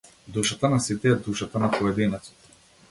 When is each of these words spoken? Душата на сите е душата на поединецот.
Душата 0.37 0.71
на 0.71 0.79
сите 0.85 1.09
е 1.11 1.19
душата 1.29 1.63
на 1.65 1.71
поединецот. 1.79 2.51